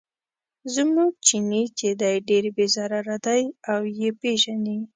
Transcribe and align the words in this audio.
زموږ 0.75 1.11
چیني 1.27 1.63
چې 1.77 1.87
دی 2.01 2.15
ډېر 2.29 2.45
بې 2.55 2.65
ضرره 2.75 3.17
دی 3.25 3.41
او 3.71 3.79
یې 3.99 4.09
پیژني. 4.21 4.79